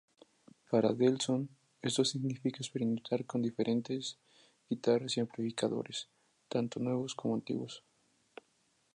[0.71, 1.47] Para Delson,
[1.83, 4.17] esto significa experimentar con diferentes
[4.67, 6.09] guitarras y amplificadores,
[6.49, 7.83] tanto nuevos como antiguos.